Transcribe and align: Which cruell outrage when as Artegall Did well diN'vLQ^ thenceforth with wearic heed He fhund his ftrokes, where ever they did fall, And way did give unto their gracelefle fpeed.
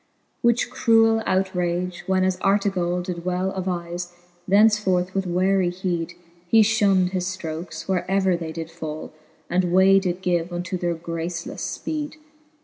Which 0.41 0.71
cruell 0.71 1.21
outrage 1.27 2.05
when 2.07 2.23
as 2.23 2.37
Artegall 2.39 3.03
Did 3.03 3.23
well 3.23 3.51
diN'vLQ^ 3.53 4.11
thenceforth 4.47 5.13
with 5.13 5.27
wearic 5.27 5.75
heed 5.81 6.15
He 6.47 6.61
fhund 6.63 7.11
his 7.11 7.27
ftrokes, 7.27 7.87
where 7.87 8.09
ever 8.09 8.35
they 8.35 8.51
did 8.51 8.71
fall, 8.71 9.13
And 9.47 9.71
way 9.71 9.99
did 9.99 10.23
give 10.23 10.51
unto 10.51 10.75
their 10.75 10.95
gracelefle 10.95 11.53
fpeed. 11.85 12.15